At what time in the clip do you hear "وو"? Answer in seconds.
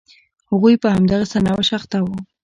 2.03-2.17